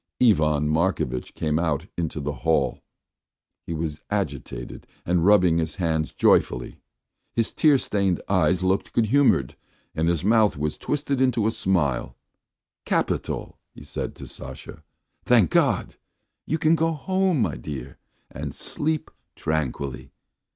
[0.19, 2.81] Ivan Markovitch came out into the hall....
[3.67, 6.79] He was agitated and rubbing his hands joyfully.
[7.35, 9.55] His tear stained eyes looked good humoured
[9.93, 12.15] and his mouth was twisted into a smile.
[12.83, 14.81] "Capital," he said to Sasha.
[15.23, 15.97] "Thank God!
[16.47, 17.99] You can go home, my dear,
[18.31, 20.09] and sleep tranquilly.